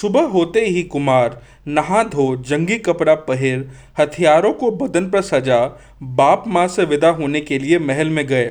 सुबह 0.00 0.22
होते 0.22 0.60
ही 0.60 0.82
कुमार 0.82 1.42
नहा 1.68 2.02
धो, 2.02 2.36
जंगी 2.36 2.78
कपड़ा 2.78 3.14
पहर, 3.14 3.70
हथियारों 3.98 4.52
को 4.52 4.70
बदन 4.70 5.10
पर 5.10 5.20
सजा, 5.20 5.80
बाप 6.02 6.44
माँ 6.46 6.68
से 6.68 6.84
विदा 6.84 7.08
होने 7.08 7.40
के 7.40 7.58
लिए 7.58 7.78
महल 7.78 8.08
में 8.08 8.26
गए। 8.26 8.44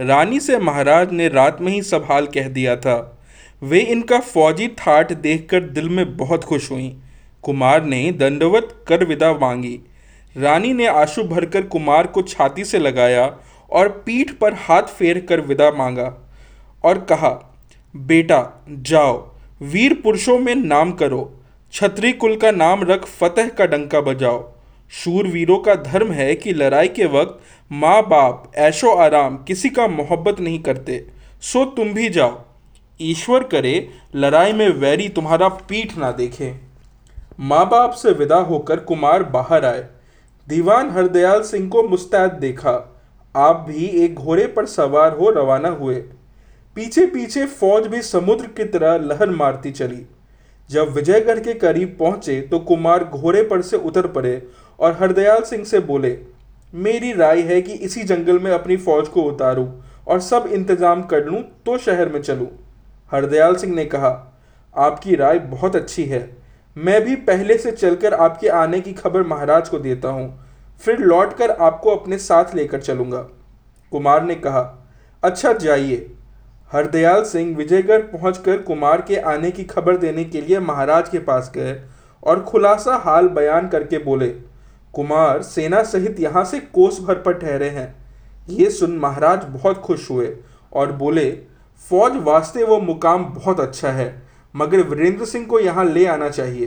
रानी 0.00 0.40
से 0.40 0.58
महाराज 0.58 1.12
ने 1.12 1.28
रात 1.28 1.60
में 1.60 1.72
ही 1.72 1.82
सब 1.82 2.04
हाल 2.04 2.26
कह 2.26 2.48
दिया 2.48 2.76
था। 2.76 3.18
वे 3.62 3.80
इनका 3.80 4.20
फौजी 4.20 4.68
ठाठ 4.68 5.12
देखकर 5.12 5.60
दिल 5.60 5.88
में 5.88 6.16
बहुत 6.16 6.44
खुश 6.44 6.70
हुई। 6.70 6.96
कुमार 7.42 7.84
ने 7.84 8.12
दंडवत 8.12 8.84
कर 8.88 9.04
विदा 9.04 9.32
मांगी। 9.32 9.80
रानी 10.36 10.72
ने 10.72 10.86
आँसू 10.86 11.22
भरकर 11.22 11.62
कुमार 11.62 12.06
को 12.06 12.22
छाती 12.22 12.64
से 12.64 12.78
लगाया 12.78 13.36
और 13.70 13.88
पीठ 13.88 14.30
पर 14.30 14.54
हाथ 14.54 14.82
फेर 14.82 15.26
कर 15.28 15.40
विदा 15.40 15.70
मांगा 15.70 16.30
और 16.84 16.98
कहा, 16.98 17.60
बेटा, 17.96 18.64
जाओ। 18.70 19.37
वीर 19.62 19.94
पुरुषों 19.94 20.38
में 20.38 20.54
नाम 20.54 20.92
करो। 20.92 21.34
छत्री 21.72 22.12
कुल 22.12 22.36
का 22.36 22.50
नाम 22.50 22.82
रख 22.82 23.04
फतेह 23.04 23.48
का 23.48 23.66
डंका 23.66 24.00
बजाओ। 24.00 24.52
शूरवीरों 24.90 25.58
का 25.58 25.74
धर्म 25.74 26.12
है 26.12 26.34
कि 26.34 26.52
लड़ाई 26.52 26.88
के 26.88 27.06
वक्त 27.06 27.40
माँ 27.72 28.02
बाप, 28.02 28.52
ऐशो 28.54 28.90
आराम, 28.90 29.36
किसी 29.36 29.68
का 29.68 29.86
मोहब्बत 29.88 30.40
नहीं 30.40 30.58
करते। 30.58 31.06
सो 31.40 31.64
तुम 31.64 31.92
भी 31.92 32.08
जाओ। 32.08 32.40
ईश्वर 33.00 33.42
करे, 33.42 33.88
लड़ाई 34.16 34.52
में 34.52 34.68
वैरी 34.68 35.08
तुम्हारा 35.08 35.48
पीठ 35.48 35.96
ना 35.98 36.12
देखे। 36.12 36.54
माँ 37.40 37.68
बाप 37.68 37.90
से 37.90 38.12
विदा 38.12 38.36
होकर 38.36 38.76
कुमार 38.76 39.22
बाहर 39.22 39.64
आए। 39.64 39.86
दीवान 40.48 40.90
हरदयाल 40.90 41.42
सिंह 41.42 41.68
को 41.68 41.82
मुस्तैद 41.82 42.32
देखा। 42.32 43.00
आप 43.36 43.66
भी 43.68 43.84
एक 43.84 44.14
घोड़े 44.14 44.46
पर 44.46 44.66
सवार 44.66 45.12
हो 45.12 45.30
रवाना 45.30 45.68
हुए। 45.68 46.04
पीछे 46.78 47.04
पीछे 47.06 47.44
फौज 47.48 47.86
भी 47.86 48.00
समुद्र 48.02 48.46
की 48.48 48.64
तरह 48.64 48.96
लहर 48.98 49.30
मारती 49.30 49.70
चली। 49.70 50.04
जब 50.70 50.88
विजयगढ़ 50.88 51.38
के 51.38 51.54
करीब 51.54 51.96
पहुँचे 52.00 52.40
तो 52.42 52.58
कुमार 52.58 53.04
घोड़े 53.04 53.42
पर 53.42 53.62
से 53.62 53.76
उतर 53.78 54.06
पड़े 54.08 54.42
और 54.78 54.92
हरदयाल 55.00 55.42
सिंह 55.42 55.64
से 55.64 55.78
बोले, 55.80 56.16
मेरी 56.74 57.12
राय 57.12 57.40
है 57.42 57.60
कि 57.62 57.72
इसी 57.72 58.02
जंगल 58.04 58.38
में 58.38 58.50
अपनी 58.50 58.76
फौज 58.76 59.08
को 59.08 59.22
उतारूं 59.22 59.66
और 60.06 60.20
सब 60.20 60.46
इंतज़ाम 60.48 61.02
कर 61.04 61.24
लूँ 61.24 61.40
तो 61.66 61.78
शहर 61.78 62.08
में 62.08 62.20
चलूँ। 62.20 62.46
हरदयाल 63.10 63.56
सिंह 63.56 63.74
ने 63.74 63.84
कहा, 63.86 64.10
आपकी 64.74 65.14
राय 65.14 65.38
बहुत 65.38 65.76
अच्छी 65.76 66.04
है। 66.04 66.20
मैं 66.76 67.00
भी 67.04 67.16
पहले 67.24 67.56
से 67.58 67.72
चलकर 67.72 68.14
आपके 68.16 68.48
आने 68.50 68.80
की 68.80 68.92
खबर 68.92 69.22
महाराज 69.24 69.68
को 69.68 69.78
देता 69.78 70.08
हूँ। 70.10 70.28
फिर 70.80 70.98
लौटकर 71.00 71.50
आपको 71.50 71.96
अपने 71.96 72.18
साथ 72.18 72.54
लेकर 72.54 72.80
चलूँगा। 72.80 73.22
कुमार 73.92 74.22
ने 74.24 74.34
कहा 74.36 74.62
अच्छा 75.22 75.52
जाइए। 75.54 76.10
हरदयाल 76.70 77.22
सिंह 77.24 77.56
विजयगढ़ 77.56 78.00
पहुंचकर 78.02 78.58
कुमार 78.62 79.00
के 79.00 79.16
आने 79.26 79.50
की 79.50 79.64
खबर 79.64 79.96
देने 79.96 80.24
के 80.24 80.40
लिए 80.40 80.58
महाराज 80.60 81.08
के 81.08 81.18
पास 81.20 81.50
गए 81.54 81.76
और 82.22 82.42
खुलासा 82.42 82.96
हाल 82.96 83.28
बयान 83.28 83.68
करके 83.68 83.98
बोले, 83.98 84.28
कुमार, 84.94 85.42
सेना 85.42 85.82
सहित 85.82 86.20
यहाँ 86.20 86.44
से 86.44 86.60
कोस 86.60 87.00
भर 87.00 87.14
पर 87.16 87.32
ठहरे 87.34 87.68
हैं। 87.68 87.94
ये 88.50 88.68
सुन 88.70 88.96
महाराज 88.98 89.44
बहुत 89.46 89.78
खुश 89.78 90.10
हुए 90.10 90.34
और 90.72 90.92
बोले, 90.92 91.30
फौज 91.84 92.16
वास्ते 92.18 92.64
वो 92.64 92.78
मुकाम 92.80 93.24
बहुत 93.26 93.60
अच्छा 93.60 93.90
है, 93.90 94.22
मगर 94.54 94.82
वीरेंद्र 94.82 95.24
सिंह 95.24 95.46
को 95.46 95.60
यहाँ 95.60 95.84
ले 95.84 96.04
आना 96.06 96.28
चाहिए। 96.30 96.66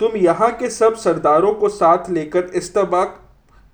तुम 0.00 0.16
यहाँ 0.16 0.50
के 0.52 0.70
सब 0.70 0.94
सरदारों 0.96 1.52
को 1.54 1.68
साथ 1.68 2.10
लेकर 2.10 2.50
इस्तबाक 2.54 3.18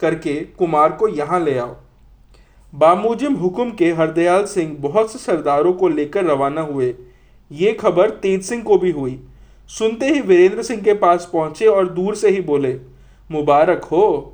करके 0.01 0.35
कुमार 0.59 0.93
को 0.93 1.09
यहाँ 1.09 1.41
ले 1.41 1.59
आओ। 1.59 1.75
बामुजिम 2.77 3.35
हुक्म 3.35 3.71
के 3.71 3.91
हरदयाल 3.93 4.45
सिंह 4.45 4.77
बहुत 4.81 5.13
से 5.13 5.19
सरदारों 5.19 5.73
को 5.73 5.89
लेकर 5.89 6.25
रवाना 6.25 6.61
हुए। 6.61 6.95
ये 7.51 7.73
खबर 7.73 8.11
तेज 8.23 8.43
सिंह 8.43 8.63
को 8.63 8.77
भी 8.79 8.91
हुई। 8.91 9.19
सुनते 9.71 10.07
ही 10.07 10.21
वीरेंद्र 10.21 10.63
सिंह 10.63 10.83
के 10.83 10.95
पास 10.95 11.29
पहुँचे 11.33 11.67
और 11.67 11.89
दूर 11.89 12.15
से 12.15 12.31
ही 12.31 12.41
बोले, 12.41 12.75
मुबारक 13.31 13.85
हो। 13.85 14.33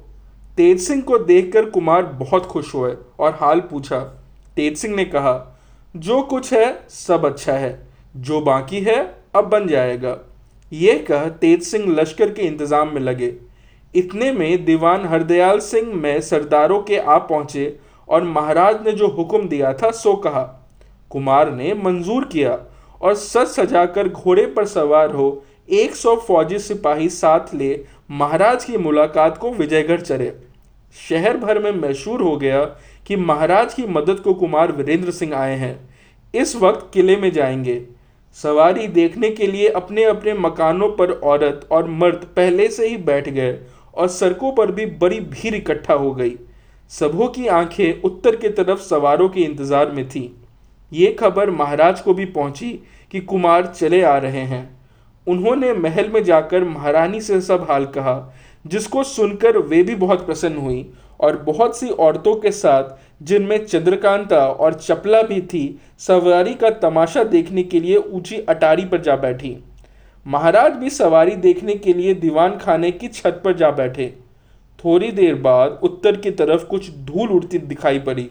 तेज 0.57 0.81
सिंह 0.81 1.03
को 1.03 1.19
देखकर 1.19 1.69
कुमार 1.71 2.03
बहुत 2.15 2.47
खुश 2.47 2.75
हुए 2.75 2.95
और 3.19 3.37
हाल 3.41 3.61
पूछा। 3.61 3.99
तेज 4.57 4.77
सिंह 4.77 4.95
ने 4.97 5.05
कहा, 5.05 5.35
जो 5.95 6.21
कुछ 6.23 6.53
है, 6.53 6.87
सब 6.89 7.25
अच्छा 7.25 7.53
है। 7.53 7.79
जो 8.17 8.41
बाकी 8.41 8.81
है, 8.81 8.99
अब 9.35 9.45
बन 9.45 9.67
जाएगा। 9.67 10.19
ये 10.73 10.95
कह 11.01 11.29
तेज 11.29 11.63
सिंह 11.63 11.89
लश्कर 11.91 12.33
के 12.33 12.43
इंतज़ाम 12.43 12.95
में 12.95 13.01
लगे। 13.01 13.33
इतने 13.95 14.33
में 14.33 14.65
दीवान 14.65 15.07
हरदयाल 15.07 15.59
सिंह 15.61 15.95
में 15.95 16.21
सरदारों 16.21 16.83
के 16.83 16.99
आ 16.99 17.19
पहुँचे 17.21 17.79
और 18.13 18.23
महाराज 18.23 18.87
ने 18.87 18.93
जो 18.93 19.09
हुक्म 19.09 19.49
दिया 19.49 19.73
था, 19.73 19.91
सो 19.91 20.15
कहा, 20.15 20.69
कुमार 21.11 21.53
ने 21.53 21.75
मंजूर 21.75 22.25
किया 22.25 22.59
और 23.03 23.15
सज 23.15 23.47
सजाकर 23.47 24.09
घोड़े 24.09 24.47
पर 24.47 24.65
सवार 24.65 25.11
हो, 25.11 25.45
एक 25.71 25.95
सौ 25.95 26.17
फौजी 26.17 26.59
सिपाही 26.59 27.09
साथ 27.09 27.55
ले 27.55 27.85
महाराज 28.11 28.65
की 28.65 28.77
मुलाकात 28.77 29.39
को 29.39 29.51
विजयगढ़ 29.51 30.01
चले। 30.01 30.33
शहर 31.09 31.37
भर 31.37 31.59
में 31.59 31.89
मशहूर 31.89 32.23
हो 32.23 32.37
गया 32.37 32.65
कि 33.07 33.17
महाराज 33.17 33.75
की 33.75 33.87
मदद 33.87 34.21
को 34.21 34.35
कुमार 34.35 34.73
वीरेंद्र 34.73 35.11
सिंह 35.11 35.37
आए 35.37 35.57
हैं। 35.57 35.95
इस 36.35 36.57
वक्त 36.57 36.91
किले 36.95 37.17
में 37.17 37.33
जाएँगे। 37.33 37.87
सवारी 38.33 38.87
देखने 38.87 39.31
के 39.31 39.47
लिए 39.47 39.69
अपने 39.69 40.05
अपने 40.05 40.35
मकानों 40.35 40.89
पर 40.89 41.11
औरत 41.11 41.69
और 41.71 41.87
मर्द 41.87 42.29
पहले 42.37 42.69
से 42.69 42.89
ही 42.89 42.97
बैठ 42.97 43.29
गए 43.29 43.59
और 43.95 44.09
सड़कों 44.09 44.53
पर 44.53 44.73
भी 44.73 44.87
बड़ी 44.87 45.21
भीड़ 45.21 45.55
इकट्ठा 45.55 45.95
हो 45.95 46.15
गई। 46.15 46.37
सबों 46.93 47.27
की 47.29 47.47
आँखें 47.47 48.03
उत्तर 48.03 48.37
की 48.37 48.49
तरफ़ 48.49 48.81
सवारों 48.81 49.29
के 49.29 49.41
इंतज़ार 49.41 49.91
में 49.91 50.09
थी। 50.09 50.21
ये 50.93 51.13
खबर 51.13 51.51
महाराज 51.51 52.01
को 52.01 52.15
भी 52.15 52.25
पहुँची 52.25 52.69
कि 53.13 53.21
कुमार 53.21 53.67
चले 53.67 54.03
आ 54.03 54.17
रहे 54.17 54.41
हैं। 54.43 54.65
उन्होंने 55.27 55.73
महल 55.73 56.09
में 56.09 56.23
जाकर 56.25 56.65
महारानी 56.65 57.21
से 57.21 57.41
सब 57.41 57.67
हाल 57.71 57.85
कहा, 57.87 58.35
जिसको 58.65 59.05
सुनकर 59.05 59.59
वे 59.59 59.83
भी 59.83 59.95
बहुत 59.95 60.27
प्रसन्न 60.27 60.57
हुई 60.57 60.87
और 61.21 61.37
बहुत 61.37 61.79
सी 61.79 61.89
औरतों 61.89 62.35
के 62.37 62.51
साथ, 62.51 62.91
जिनमें 63.23 63.65
चंद्रकांता 63.67 64.47
और 64.47 64.75
चपला 64.75 65.23
भी 65.23 65.41
थी, 65.43 65.81
सवारी 65.99 66.55
का 66.55 66.71
तमाशा 66.81 67.25
देखने 67.25 67.63
के 67.63 67.81
लिए 67.81 67.97
ऊँची 67.97 68.41
अटारी 68.41 68.85
पर 68.85 69.01
जा 69.03 69.17
बैठी। 69.17 69.57
महाराज 70.27 70.73
भी 70.73 70.91
सवारी 70.91 71.37
देखने 71.37 71.75
के 71.75 71.93
लिए 71.93 72.15
दीवान 72.15 72.59
खाने 72.59 72.91
की 72.91 73.09
छत 73.09 73.41
पर 73.45 73.57
जा 73.57 73.71
बैठे। 73.71 74.15
थोड़ी 74.85 75.11
देर 75.13 75.35
बाद 75.35 75.79
उत्तर 75.83 76.17
की 76.17 76.31
तरफ़ 76.31 76.65
कुछ 76.65 76.91
धूल 77.01 77.29
उड़ती 77.29 77.59
दिखाई 77.59 77.99
पड़ी 77.99 78.29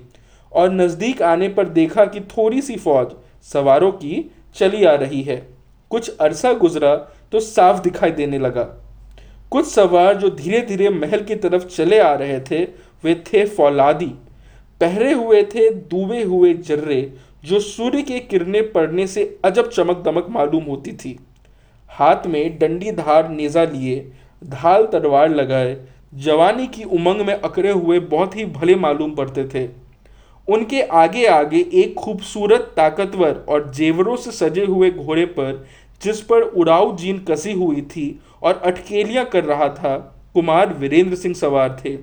और 0.52 0.72
नज़दीक 0.72 1.22
आने 1.22 1.50
पर 1.50 1.70
देखा 1.70 2.06
कि 2.06 2.22
थोड़ी 2.30 2.62
सी 2.62 2.76
फौज 2.76 3.12
सवारों 3.44 3.92
की 3.92 4.30
चली 4.56 4.84
आ 4.84 4.94
रही 4.96 5.22
है। 5.22 5.36
कुछ 5.92 6.18
अरसा 6.18 6.54
गुजरा 6.54 6.96
तो 7.32 7.40
साफ़ 7.40 7.82
दिखाई 7.82 8.12
देने 8.12 8.40
लगा। 8.40 8.64
कुछ 9.52 9.66
सवार 9.66 10.18
जो 10.18 10.30
धीरे 10.30 10.62
धीरे 10.62 10.90
महल 10.90 11.24
की 11.24 11.36
तरफ़ 11.36 11.66
चले 11.66 12.00
आ 12.00 12.14
रहे 12.14 12.40
थे, 12.42 12.64
वे 13.04 13.16
थे 13.28 13.46
फौलादी। 13.46 14.12
पहरे 14.82 15.12
हुए 15.14 15.44
थे, 15.46 15.70
डूबे 15.70 16.24
हुए 16.24 16.54
जर्रे, 16.54 17.02
जो 17.46 17.60
सूर्य 17.60 18.02
के 18.02 18.20
किरणें 18.20 18.72
पड़ने 18.72 19.08
से 19.08 19.40
अजब 19.46 19.70
चमक 19.70 20.04
दमक 20.06 20.28
मालूम 20.30 20.64
होती 20.64 20.92
थी। 20.94 21.18
हाथ 21.90 22.28
में 22.28 22.58
डंडी 22.60 22.92
धार 22.92 23.30
नेजा 23.30 23.64
लिए, 23.64 24.12
ढाल 24.42 24.86
तलवार 24.86 25.30
लगाए 25.30 25.74
जवानी 26.14 26.68
की 26.68 26.84
उमंग 26.84 27.22
में 27.22 27.34
अकड़े 27.34 27.72
हुए 27.72 28.00
बहुत 28.00 28.36
ही 28.36 28.46
भले 28.46 28.76
मालूम 28.76 29.12
पड़ते 29.16 29.44
थे। 29.44 29.70
उनके 30.48 30.82
आगे 30.82 31.26
आगे 31.26 31.66
एक 31.74 31.94
खूबसूरत, 31.94 32.74
ताकतवर 32.76 33.46
और 33.50 33.72
जेवरों 33.72 34.16
से 34.16 34.32
सजे 34.32 34.66
हुए 34.66 34.92
घोड़े 34.92 35.26
पर, 35.26 35.68
जिस 36.02 36.22
पर 36.22 36.42
उड़ाऊ 36.42 36.96
जीन 36.98 37.20
कसी 37.20 37.54
हुई 37.54 37.82
थी 37.82 38.20
और 38.44 38.62
अटकेलियाँ 38.66 39.26
कर 39.26 39.44
रहा 39.44 39.68
था, 39.70 39.98
कुमार 40.34 40.74
वीरेंद्र 40.74 41.16
सिंह 41.16 41.36
सवार 41.36 41.82
थे। 41.86 41.98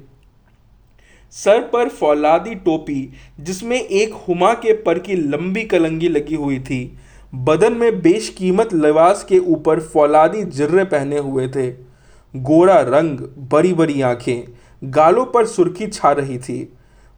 सर 1.31 1.61
पर 1.61 1.89
फौलादी 1.89 2.55
टोपी, 2.55 3.13
जिसमें 3.41 3.81
एक 3.81 4.13
हुमा 4.29 4.53
के 4.55 4.73
पर 4.73 4.99
की 4.99 5.17
लंबी 5.17 5.63
कलंगी 5.63 6.09
लगी 6.09 6.35
हुई 6.35 6.59
थी। 6.59 6.99
बदन 7.35 7.73
में 7.73 8.01
बेशकीमत 8.01 8.75
लिबास 8.75 9.25
के 9.25 9.39
ऊपर 9.39 9.81
फौलादी 9.81 10.43
जर्रे 10.43 10.85
पहने 10.85 11.19
हुए 11.19 11.49
थे। 11.49 11.88
गोरा 12.37 12.81
रंग, 12.81 13.19
बड़ी 13.39 13.73
बड़ी 13.75 14.03
आँखें, 14.03 14.49
गालों 14.85 15.25
पर 15.25 15.47
सुर्खी 15.47 15.87
छा 15.87 16.13
रही 16.13 16.39
थी। 16.39 16.73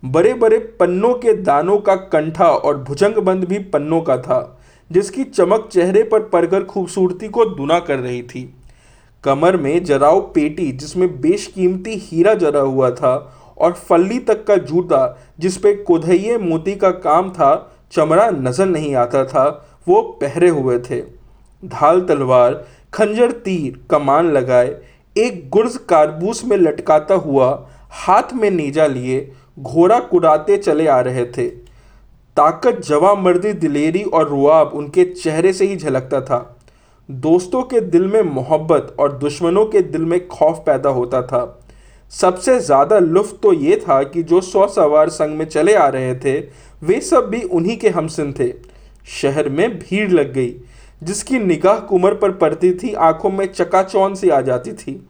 बड़े 0.04 0.34
बड़े 0.34 0.58
पन्नों 0.58 1.14
के 1.14 1.32
दानों 1.32 1.78
का 1.78 1.94
कंठा 1.94 2.46
और 2.46 2.78
भुजंग 2.78 3.14
बंद 3.14 3.44
भी 3.44 3.58
पन्नों 3.58 4.00
का 4.00 4.16
था, 4.16 4.60
जिसकी 4.92 5.24
चमक 5.24 5.68
चेहरे 5.72 6.02
पर 6.02 6.20
पड़कर 6.20 6.64
खूबसूरती 6.64 7.28
को 7.28 7.44
दुना 7.44 7.78
कर 7.78 7.98
रही 7.98 8.22
थी। 8.22 8.54
कमर 9.24 9.56
में 9.56 9.84
जराव 9.84 10.20
पेटी, 10.20 10.72
जिसमें 10.72 11.20
बेशकीमती 11.20 11.94
हीरा 11.94 12.34
जरा 12.34 12.60
हुआ 12.60 12.90
था, 12.90 13.36
और 13.58 13.72
फल्ली 13.72 14.18
तक 14.18 14.44
का 14.44 14.56
जूता, 14.56 15.18
जिसपे 15.38 15.74
कोधैये 15.74 16.38
मोती 16.38 16.74
का 16.74 16.90
काम 16.90 17.30
था, 17.30 17.72
चमड़ा 17.92 18.30
नज़र 18.30 18.66
नहीं 18.66 18.94
आता 18.94 19.24
था, 19.24 19.68
वो 19.88 20.02
पहरे 20.02 20.48
हुए 20.48 20.78
थे। 20.78 21.02
ढाल 21.64 22.00
तलवार, 22.00 22.66
खंजर 22.94 23.30
तीर, 23.30 23.80
कमान 23.90 24.30
लगाए 24.30 24.76
एक 25.16 25.48
गुर्ज 25.50 25.76
कारबूस 25.88 26.44
में 26.44 26.56
लटकाता 26.56 27.14
हुआ 27.16 27.46
हाथ 27.96 28.32
में 28.34 28.50
नीजा 28.50 28.86
लिए 28.86 29.30
घोड़ा 29.58 29.98
कुड़ाते 30.00 30.56
चले 30.56 30.86
आ 30.86 31.00
रहे 31.00 31.24
थे। 31.28 31.46
ताकत 32.36 32.80
जवा 32.80 33.14
मर्दी 33.14 33.52
दिलेरी 33.54 34.02
और 34.02 34.28
रुआब 34.28 34.72
उनके 34.74 35.04
चेहरे 35.04 35.52
से 35.52 35.66
ही 35.66 35.76
झलकता 35.76 36.20
था। 36.20 36.38
दोस्तों 37.08 37.62
के 37.62 37.80
दिल 37.80 38.06
में 38.06 38.22
मोहब्बत 38.24 38.94
और 39.00 39.12
दुश्मनों 39.12 39.64
के 39.66 39.80
दिल 39.82 40.04
में 40.04 40.26
खौफ 40.28 40.62
पैदा 40.66 40.90
होता 40.90 41.22
था। 41.22 41.42
सबसे 42.12 42.58
ज़्यादा 42.60 42.98
लुफ्त 42.98 43.38
तो 43.42 43.52
ये 43.52 43.76
था 43.78 44.02
कि 44.02 44.22
जो 44.22 44.40
सौ 44.40 44.66
सवार 44.68 45.08
संग 45.08 45.38
में 45.38 45.44
चले 45.46 45.74
आ 45.74 45.88
रहे 45.88 46.14
थे, 46.14 46.38
वे 46.82 47.00
सब 47.00 47.28
भी 47.30 47.42
उन्हीं 47.42 47.76
के 47.76 47.88
हमसिन 47.88 48.32
थे। 48.32 48.52
शहर 49.12 49.48
में 49.48 49.78
भीड़ 49.78 50.10
लग 50.10 50.32
गई। 50.32 50.54
जिसकी 51.02 51.38
निगाह 51.38 51.78
कुमर 51.78 52.14
पर 52.14 52.32
पड़ती 52.32 52.72
थी, 52.72 52.92
आँखों 52.94 53.30
में 53.30 53.46
चकाचौन 53.46 54.14
सी 54.14 54.28
आ 54.28 54.40
जाती 54.40 54.72
थी। 54.72 55.00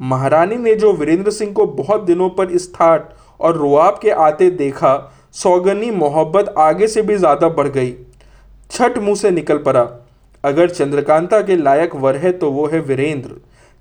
महारानी 0.00 0.56
ने 0.56 0.74
जो 0.74 0.92
वीरेंद्र 0.92 1.30
सिंह 1.30 1.52
को 1.52 1.66
बहुत 1.66 2.02
दिनों 2.02 2.28
पर 2.30 2.50
इस 2.50 2.72
ठाट 2.74 3.12
और 3.40 3.56
रुआब 3.56 3.98
के 4.02 4.10
आते 4.10 4.50
देखा, 4.50 5.14
सौगनी 5.32 5.90
मोहब्बत 5.90 6.54
आगे 6.58 6.86
से 6.86 7.02
भी 7.02 7.16
ज़्यादा 7.16 7.48
बढ़ 7.48 7.68
गई। 7.68 7.94
छठ 8.70 8.98
मुँह 8.98 9.14
से 9.14 9.30
निकल 9.30 9.58
पड़ा। 9.58 9.88
अगर 10.44 10.70
चंद्रकांता 10.70 11.40
के 11.40 11.56
लायक 11.56 11.94
वर 11.94 12.16
है 12.16 12.32
तो 12.32 12.50
वो 12.50 12.66
है 12.66 12.80
वीरेंद्र। 12.80 13.36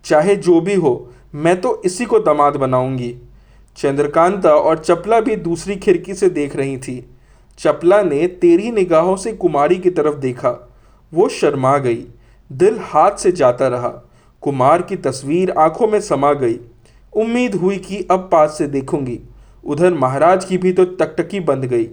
चाहे 0.05 0.35
जो 0.35 0.59
भी 0.61 0.75
हो, 0.75 1.09
मैं 1.35 1.59
तो 1.61 1.81
इसी 1.85 2.05
को 2.05 2.19
दामाद 2.19 2.55
बनाऊँगी। 2.55 3.15
चंद्रकांता 3.77 4.49
और 4.49 4.77
चपला 4.77 5.19
भी 5.19 5.35
दूसरी 5.35 5.75
खिड़की 5.75 6.13
से 6.13 6.29
देख 6.29 6.55
रही 6.55 6.77
थी। 6.77 7.03
चपला 7.59 8.01
ने 8.01 8.27
तेरी 8.27 8.71
निगाहों 8.71 9.15
से 9.15 9.33
कुमारी 9.33 9.77
की 9.77 9.89
तरफ़ 9.89 10.15
देखा। 10.15 10.66
वो 11.13 11.27
शर्मा 11.29 11.77
गई। 11.77 12.05
दिल 12.51 12.79
हाथ 12.81 13.11
से 13.11 13.31
जाता 13.31 13.67
रहा। 13.67 13.89
कुमार 14.43 14.81
की 14.81 14.95
तस्वीर 14.95 15.51
आँखों 15.51 15.87
में 15.87 15.99
समा 16.01 16.33
गई। 16.33 16.59
उम्मीद 17.13 17.55
हुई 17.55 17.77
कि 17.77 18.07
अब 18.11 18.29
पास 18.31 18.57
से 18.57 18.67
देखूँगी। 18.67 19.19
उधर 19.65 19.93
महाराज 19.93 20.45
की 20.45 20.57
भी 20.57 20.73
तो 20.73 20.85
टकटकी 20.85 21.39
बंद 21.39 21.65
गई। 21.65 21.89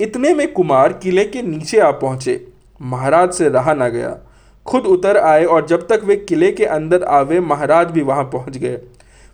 इतने 0.00 0.34
में 0.34 0.52
कुमार 0.52 0.92
किले 0.92 1.24
के 1.24 1.42
नीचे 1.42 1.78
आ 1.78 1.90
पहुँचे। 1.90 2.46
महाराज 2.82 3.32
से 3.32 3.48
रहा 3.48 3.74
ना 3.74 3.88
गया। 3.88 4.16
खुद 4.66 4.86
उतर 4.86 5.16
आए 5.16 5.44
और 5.44 5.66
जब 5.66 5.86
तक 5.88 6.00
वे 6.04 6.16
किले 6.16 6.50
के 6.52 6.64
अंदर 6.64 7.02
आवे, 7.02 7.40
महाराज 7.40 7.90
भी 7.90 8.02
वहाँ 8.02 8.24
पहुँच 8.24 8.56
गए। 8.56 8.80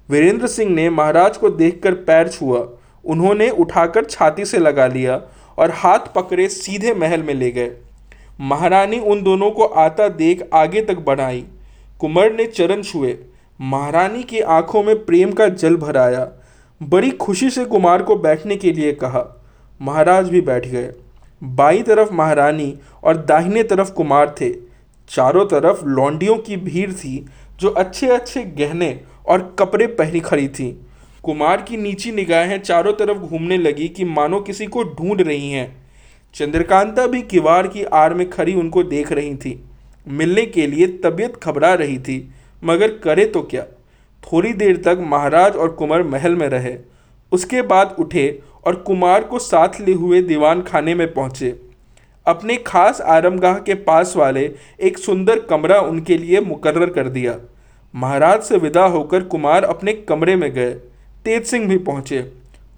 वीरेंद्र 0.09 0.47
सिंह 0.47 0.71
ने 0.75 0.89
महाराज 0.91 1.37
को 1.37 1.51
देखकर 1.51 1.95
पैर 1.95 2.29
छुआ। 2.29 2.67
उन्होंने 3.05 3.51
उठाकर 3.51 4.05
छाती 4.05 4.45
से 4.45 4.59
लगा 4.59 4.87
लिया 4.87 5.21
और 5.59 5.71
हाथ 5.71 6.13
पकड़े 6.15 6.49
सीधे 6.49 6.95
महल 6.95 7.23
में 7.23 7.35
ले 7.35 7.51
गए। 7.51 7.71
महारानी 8.41 8.99
उन 8.99 9.23
दोनों 9.23 9.51
को 9.51 9.63
आता 9.63 10.09
देख 10.09 10.49
आगे 10.55 10.83
तक 10.83 10.99
बढ़ाई। 10.99 11.45
कुंवर 12.01 12.33
ने 12.33 12.47
चरण 12.47 12.83
छुए। 12.83 13.19
महारानी 13.61 14.23
की 14.23 14.41
आँखों 14.41 14.83
में 14.83 15.05
प्रेम 15.05 15.33
का 15.33 15.49
जल 15.49 15.77
भराया। 15.77 16.33
बड़ी 16.83 17.11
खुशी 17.11 17.51
से 17.51 17.65
कुमार 17.65 18.03
को 18.03 18.17
बैठने 18.17 18.57
के 18.57 18.73
लिए 18.73 18.93
कहा। 18.93 19.45
महाराज 19.83 20.29
भी 20.29 20.41
बैठ 20.41 20.67
गए। 20.67 20.93
बाई 21.43 21.83
तरफ़ 21.83 22.13
महारानी 22.13 22.79
और 23.05 23.17
दाहिने 23.17 23.63
तरफ़ 23.63 23.93
कुमार 23.93 24.35
थे। 24.41 24.51
चारों 25.09 25.47
तरफ़ 25.47 25.85
लौंडियों 25.85 26.37
की 26.37 26.57
भीड़ 26.57 26.93
थी, 26.93 27.27
जो 27.61 27.69
अच्छे 27.69 28.09
अच्छे 28.09 28.43
गहने 28.43 29.01
और 29.27 29.57
कपड़े 29.59 29.87
पहनी 29.87 30.21
खड़ी 30.21 30.49
थी। 30.49 30.87
कुमार 31.23 31.63
की 31.63 31.77
नीची 31.77 32.13
निगाहें 32.13 32.63
चारों 32.63 32.93
तरफ़ 32.93 33.19
घूमने 33.19 33.57
लगी 33.57 33.89
कि 33.89 34.05
मानो 34.05 34.41
किसी 34.41 34.67
को 34.67 34.83
ढूंढ 34.83 35.21
रही 35.21 35.51
हैं। 35.51 35.88
चंद्रकांता 36.35 37.07
भी 37.07 37.23
किवाड़ 37.23 37.67
की 37.67 37.83
आड़ 37.85 38.13
में 38.15 38.29
खड़ी 38.31 38.55
उनको 38.55 38.83
देख 38.83 39.13
रही 39.13 39.35
थी। 39.35 39.59
मिलने 40.07 40.45
के 40.47 40.67
लिए 40.67 40.87
तबीयत 41.05 41.39
घबरा 41.45 41.73
रही 41.75 41.99
थी, 41.99 42.31
मगर 42.63 42.97
करे 42.99 43.25
तो 43.25 43.43
क्या? 43.43 43.63
थोड़ी 44.23 44.53
देर 44.53 44.77
तक 44.77 44.99
महाराज 45.01 45.57
और 45.57 45.69
कुमार 45.69 46.03
महल 46.03 46.37
में 46.37 46.49
रहे। 46.49 46.77
उसके 47.33 47.63
बाद 47.63 47.97
उठे 47.99 48.39
और 48.67 48.77
कुमार 48.77 49.25
को 49.25 49.39
साथ 49.39 49.81
ले 49.81 49.93
हुए 49.93 50.23
दीवान 50.23 50.63
खाने 50.63 50.95
में 50.95 51.13
पहुँचे। 51.15 51.59
अपने 52.27 52.57
खास 52.57 53.01
आरामगाह 53.01 53.59
के 53.59 53.75
पास 53.75 54.15
वाले 54.17 54.51
एक 54.81 54.99
सुंदर 54.99 55.41
कमरा 55.41 55.81
उनके 55.81 56.19
लिए 56.19 56.41
मुकर्र 56.41 56.87
कर 56.87 57.09
दिया। 57.09 57.37
महाराज 57.95 58.43
से 58.43 58.57
विदा 58.57 58.85
होकर 58.87 59.23
कुमार 59.25 59.65
अपने 59.65 59.93
कमरे 59.93 60.37
में 60.37 60.51
गए। 60.53 60.73
तेज 61.25 61.47
सिंह 61.47 61.69
भी 61.69 61.79
पहुँचे। 61.79 62.23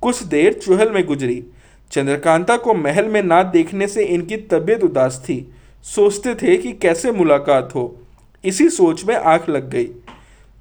कुछ 0.02 0.22
देर 0.22 0.52
चुहल 0.52 0.90
में 0.90 1.04
गुजरी। 1.06 1.42
चंद्रकांता 1.90 2.56
को 2.56 2.74
महल 2.74 3.04
में 3.04 3.22
ना 3.22 3.42
देखने 3.42 3.86
से 3.86 4.04
इनकी 4.04 4.36
तबीयत 4.36 4.84
उदास 4.84 5.22
थी। 5.24 5.52
सोचते 5.82 6.34
थे 6.34 6.56
कि 6.56 6.72
कैसे 6.72 7.12
मुलाकात 7.12 7.74
हो। 7.74 7.96
इसी 8.44 8.68
सोच 8.68 9.04
में 9.04 9.14
आँख 9.14 9.48
लग 9.48 9.70
गई। 9.70 9.88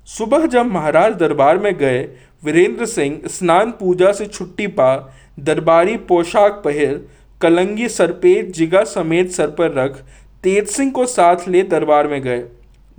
सुबह 0.06 0.46
जब 0.46 0.66
महाराज 0.66 1.14
दरबार 1.14 1.58
में 1.58 1.78
गए, 1.78 2.10
वीरेंद्र 2.44 2.86
सिंह 2.86 3.20
स्नान 3.26 3.72
पूजा 3.72 4.12
से 4.12 4.26
छुट्टी 4.26 4.68
पा, 4.68 5.14
दरबारी 5.40 5.98
पोशाक 5.98 6.62
पहर 6.66 7.00
कलंगी 7.42 7.90
सरपेट, 7.90 8.52
जिगा 8.52 8.84
समेत 8.84 9.32
सर 9.32 9.48
पर 9.48 9.72
रख, 9.72 10.04
तेज 10.44 10.68
सिंह 10.68 10.92
को 10.92 11.06
साथ 11.06 11.48
ले 11.48 11.64
दरबार 11.64 12.08
में 12.08 12.22
गए। 12.22 12.44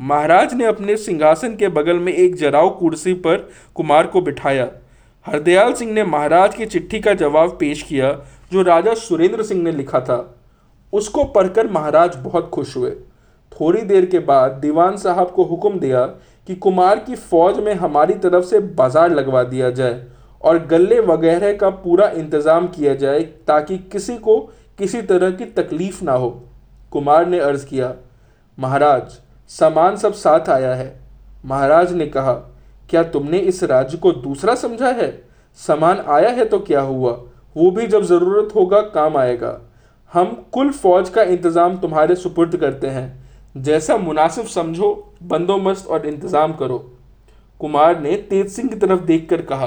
महाराज 0.00 0.54
ने 0.54 0.64
अपने 0.64 0.96
सिंहासन 0.96 1.56
के 1.56 1.68
बगल 1.68 1.96
में 1.96 2.12
एक 2.12 2.34
जराव 2.34 2.70
कुर्सी 2.70 3.14
पर 3.14 3.50
कुमार 3.74 4.06
को 4.06 4.20
बिठाया। 4.20 4.70
हरदयाल 5.26 5.72
सिंह 5.72 5.92
ने 5.92 6.02
महाराज 6.04 6.54
की 6.54 6.66
चिट्ठी 6.66 6.98
का 7.00 7.12
जवाब 7.14 7.56
पेश 7.60 7.82
किया, 7.82 8.12
जो 8.52 8.62
राजा 8.62 8.94
सुरेंद्र 8.94 9.42
सिंह 9.42 9.62
ने 9.62 9.72
लिखा 9.72 10.00
था। 10.00 10.36
उसको 10.92 11.24
पढ़कर 11.24 11.66
महाराज 11.66 12.16
बहुत 12.16 12.48
खुश 12.50 12.76
हुए। 12.76 12.90
थोड़ी 13.52 13.82
देर 13.82 14.06
के 14.06 14.18
बाद 14.18 14.52
दीवान 14.52 14.96
साहब 14.96 15.30
को 15.30 15.44
हुक्म 15.44 15.78
दिया 15.78 16.04
कि 16.48 16.54
कुमार 16.56 16.98
की 16.98 17.14
फौज 17.14 17.58
में 17.58 17.72
हमारी 17.74 18.14
तरफ़ 18.14 18.44
से 18.44 18.60
बाज़ार 18.60 19.10
लगवा 19.10 19.42
दिया 19.44 19.70
जाए 19.70 20.02
और 20.42 20.58
गले 20.66 21.00
वगैरह 21.02 21.52
का 21.52 21.70
पूरा 21.70 22.08
इंतज़ाम 22.08 22.66
किया 22.68 22.94
जाए 22.94 23.22
ताकि 23.48 23.78
किसी 23.92 24.16
को 24.18 24.38
किसी 24.78 25.02
तरह 25.02 25.30
की 25.30 25.44
तकलीफ़ 25.54 26.04
ना 26.04 26.12
हो। 26.12 26.30
कुमार 26.92 27.26
ने 27.26 27.38
अर्ज़ 27.40 27.66
किया, 27.66 27.94
महाराज, 28.58 29.18
सामान 29.50 29.96
सब 29.96 30.12
साथ 30.14 30.48
आया 30.50 30.74
है। 30.74 30.94
महाराज 31.44 31.92
ने 31.92 32.06
कहा 32.06 32.32
क्या 32.90 33.02
तुमने 33.04 33.38
इस 33.40 33.62
राज्य 33.64 33.98
को 33.98 34.12
दूसरा 34.12 34.54
समझा 34.56 34.88
है? 34.90 35.10
सामान 35.58 35.98
आया 36.08 36.30
है 36.30 36.44
तो 36.44 36.58
क्या 36.60 36.80
हुआ? 36.82 37.12
वो 37.56 37.70
भी 37.70 37.86
जब 37.86 38.02
ज़रूरत 38.04 38.54
होगा, 38.54 38.80
काम 38.80 39.16
आएगा। 39.16 39.60
हम 40.12 40.26
कुल 40.52 40.70
फौज 40.72 41.08
का 41.08 41.22
इंतज़ाम 41.24 41.76
तुम्हारे 41.78 42.14
सुपुर्द 42.16 42.56
करते 42.56 42.86
हैं। 42.88 43.62
जैसा 43.62 43.96
मुनासिब 43.98 44.46
समझो, 44.46 45.14
बंदोबस्त 45.24 45.86
और 45.86 46.06
इंतज़ाम 46.06 46.52
करो। 46.52 46.78
कुमार 47.60 48.00
ने 48.00 48.16
तेज 48.30 48.48
सिंह 48.48 48.68
की 48.68 48.76
तरफ़ 48.76 49.00
देखकर 49.02 49.42
कहा, 49.42 49.66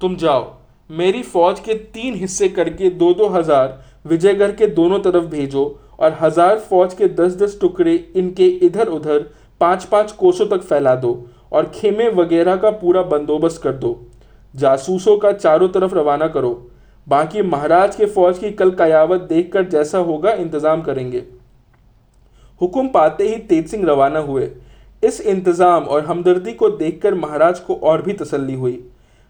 तुम 0.00 0.16
जाओ। 0.16 0.52
मेरी 0.90 1.22
फौज 1.24 1.60
के 1.60 1.74
तीन 1.74 2.14
हिस्से 2.14 2.48
करके 2.48 2.90
दो 2.92 3.12
दो 3.14 3.28
हज़ार 3.28 3.80
विजयगढ़ 4.06 4.52
के 4.52 4.66
दोनों 4.66 4.98
तरफ़ 5.00 5.24
भेजो 5.26 5.64
और 5.98 6.16
हज़ार 6.20 6.58
फौज 6.60 6.94
के 6.94 7.08
दस 7.14 7.36
दस 7.36 7.58
टुकड़े 7.60 7.94
इनके 8.16 8.46
इधर 8.66 8.88
उधर 8.88 9.30
पाँच 9.60 9.84
पाँच 9.84 10.12
कोसों 10.14 10.46
तक 10.46 10.62
फैला 10.62 10.94
दो। 10.96 11.12
और 11.52 11.70
खेमे 11.74 12.08
वगैरह 12.12 12.56
का 12.56 12.70
पूरा 12.72 13.02
बंदोबस्त 13.04 13.62
कर 13.62 13.72
दो। 13.74 13.98
जासूसों 14.54 15.16
का 15.16 15.32
चारों 15.32 15.68
तरफ़ 15.68 15.94
रवाना 15.94 16.28
करो। 16.28 16.52
बाकी 17.06 17.42
महाराज 17.44 17.96
के 17.96 18.06
फौज 18.06 18.38
की 18.38 18.50
कल 18.52 18.70
कयावत 18.72 19.20
देखकर 19.22 19.68
जैसा 19.68 19.98
होगा 20.00 20.32
इंतज़ाम 20.32 20.82
करेंगे। 20.82 21.24
हुक्म 22.60 22.88
पाते 22.88 23.28
ही 23.28 23.36
तेज 23.38 23.68
सिंह 23.68 23.86
रवाना 23.86 24.18
हुए। 24.20 24.50
इस 25.02 25.20
इंतज़ाम 25.22 25.84
और 25.84 26.04
हमदर्दी 26.04 26.52
को 26.52 26.68
देखकर 26.70 27.14
महाराज 27.14 27.58
को 27.60 27.74
और 27.74 28.02
भी 28.02 28.12
तसल्ली 28.14 28.54
हुई। 28.54 28.78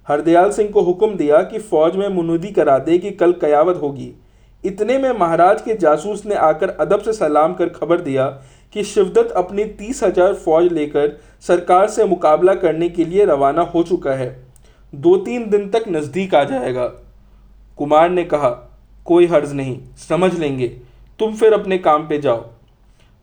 हरदयाल 0.06 0.50
सिंह 0.50 0.70
को 0.70 0.82
हुक्म 0.82 1.16
दिया 1.16 1.42
कि 1.42 1.58
फौज 1.61 1.96
में 1.96 2.08
मुनुदी 2.08 2.50
करा 2.50 2.78
दे 2.78 2.99
कि 2.99 3.11
कल 3.12 3.32
कयावत 3.32 3.80
होगी। 3.82 4.12
इतने 4.64 4.99
में 4.99 5.11
महाराज 5.12 5.62
के 5.62 5.75
जासूस 5.76 6.25
ने 6.26 6.35
आकर 6.35 6.70
अदब 6.70 7.00
से 7.00 7.12
सलाम 7.12 7.54
कर 7.54 7.68
खबर 7.70 8.00
दिया 8.00 8.26
कि 8.76 8.83
शिवदत्त 8.85 9.30
अपनी 9.33 9.64
तीस 9.75 10.02
हज़ार 10.02 10.35
फौज 10.37 10.73
लेकर 10.73 11.16
सरकार 11.42 11.87
से 11.88 12.04
मुकाबला 12.06 12.54
करने 12.56 12.88
के 12.88 13.04
लिए 13.04 13.25
रवाना 13.25 13.62
हो 13.64 13.83
चुका 13.83 14.12
है। 14.12 14.28
दो 14.92 15.16
तीन 15.18 15.49
दिन 15.50 15.68
तक 15.71 15.85
नज़दीक 15.88 16.35
आ 16.35 16.42
जाएगा। 16.45 16.85
कुमार 17.78 18.11
ने 18.11 18.25
कहा, 18.25 18.50
कोई 19.06 19.26
हर्ज 19.26 19.52
नहीं, 19.54 19.78
समझ 19.99 20.33
लेंगे। 20.35 20.68
तुम 21.21 21.35
फिर 21.35 21.52
अपने 21.52 21.78
काम 21.80 22.06
पे 22.09 22.18
जाओ। 22.18 22.45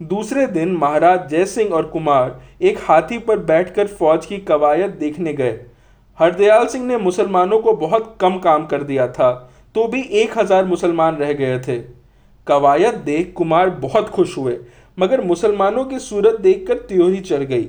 दूसरे 0.01 0.47
दिन 0.49 0.75
महाराज 0.77 1.29
जय 1.29 1.45
सिंह 1.45 1.73
और 1.73 1.85
कुमार 1.87 2.39
एक 2.61 2.79
हाथी 2.81 3.17
पर 3.19 3.39
बैठकर 3.45 3.87
फौज 3.89 4.25
की 4.25 4.37
कवायद 4.43 4.97
देखने 4.99 5.33
गए। 5.33 5.59
हरदयाल 6.19 6.67
सिंह 6.67 6.85
ने 6.85 6.97
मुसलमानों 6.99 7.59
को 7.59 7.73
बहुत 7.79 8.15
कम 8.21 8.39
काम 8.41 8.65
कर 8.67 8.83
दिया 8.83 9.07
था 9.09 9.31
तो 9.75 9.87
भी 9.87 10.01
एक 10.13 10.37
हज़ार 10.37 10.65
मुसलमान 10.65 11.15
रह 11.17 11.33
गए 11.35 11.59
थे। 11.59 11.77
कवायद 12.47 12.95
देख 13.05 13.33
कुमार 13.35 13.69
बहुत 13.81 14.09
खुश 14.09 14.37
हुए। 14.37 14.57
मगर 14.97 15.21
मुसलमानों 15.21 15.85
की 15.85 15.99
सूरत 15.99 16.39
देखकर 16.41 16.77
त्योरी 16.79 17.19
चढ़ 17.19 17.43
गई। 17.43 17.67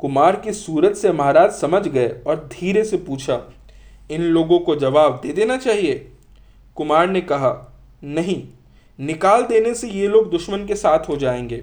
कुमार 0.00 0.36
की 0.36 0.52
सूरत 0.52 0.96
से 0.96 1.12
महाराज 1.12 1.50
समझ 1.50 1.86
गए 1.88 2.08
और 2.26 2.48
धीरे 2.52 2.84
से 2.84 2.96
पूछा, 2.96 3.40
इन 4.10 4.22
लोगों 4.22 4.58
को 4.58 4.76
जवाब 4.76 5.20
दे 5.22 5.32
देना 5.32 5.56
चाहिए? 5.56 6.06
कुमार 6.76 7.08
ने 7.08 7.20
कहा, 7.20 7.52
नहीं, 8.04 8.42
निकाल 8.98 9.42
देने 9.42 9.74
से 9.74 9.88
ये 9.88 10.08
लोग 10.08 10.30
दुश्मन 10.30 10.66
के 10.66 10.74
साथ 10.74 11.08
हो 11.08 11.16
जाएँगे। 11.16 11.62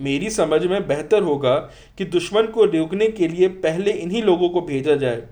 मेरी 0.00 0.30
समझ 0.30 0.64
में 0.66 0.86
बेहतर 0.88 1.22
होगा 1.22 1.54
कि 1.98 2.04
दुश्मन 2.04 2.46
को 2.46 2.64
रोकने 2.64 3.06
के 3.08 3.28
लिए 3.28 3.48
पहले 3.48 3.90
इन्हीं 3.90 4.22
लोगों 4.22 4.48
को 4.48 4.60
भेजा 4.60 4.94
जाए। 4.94 5.22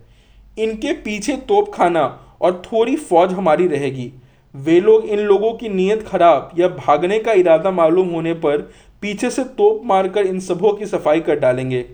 इनके 0.59 0.93
पीछे 0.95 1.37
तोप 1.49 1.73
खाना 1.75 2.05
और 2.41 2.63
थोड़ी 2.67 2.97
फौज 2.97 3.33
हमारी 3.33 3.67
रहेगी। 3.67 4.13
वे 4.55 4.81
लोग 4.81 5.05
इन 5.05 5.19
लोगों 5.19 5.53
की 5.53 5.69
नीयत 5.69 6.07
खराब 6.09 6.51
या 6.59 6.69
भागने 6.69 7.19
का 7.19 7.33
इरादा 7.33 7.71
मालूम 7.71 8.09
होने 8.09 8.33
पर 8.35 8.71
पीछे 9.03 9.31
से 9.31 9.45
तोप 9.45 9.83
मारकर 9.85 10.27
इन 10.27 10.41
सबों 10.41 10.73
की 10.73 10.87
सफ़ाई 10.87 11.21
कर 11.21 11.39
डालेंगे। 11.39 11.85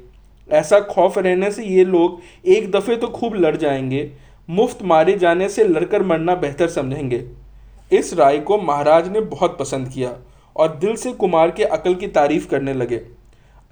ऐसा 0.49 0.81
खौफ 0.81 1.19
रहने 1.19 1.51
से 1.51 1.65
ये 1.65 1.85
लोग 1.85 2.21
एक 2.47 2.71
दफ़े 2.71 2.97
तो 2.97 3.07
खूब 3.09 3.35
लड़ 3.35 3.57
जाएँगे। 3.57 4.11
मुफ़्त 4.49 4.83
मारे 4.83 5.17
जाने 5.19 5.49
से 5.49 5.65
लड़कर 5.65 6.03
मरना 6.03 6.35
बेहतर 6.35 6.69
समझेंगे। 6.69 7.25
इस 7.93 8.13
राय 8.15 8.39
को 8.39 8.59
महाराज 8.59 9.09
ने 9.09 9.21
बहुत 9.21 9.57
पसंद 9.59 9.89
किया 9.89 10.13
और 10.57 10.77
दिल 10.77 10.97
से 10.97 11.13
कुमार 11.13 11.51
के 11.51 11.65
अकल 11.65 11.95
की 11.95 12.07
तारीफ़ 12.09 12.49
करने 12.49 12.75
लगे। 12.75 13.01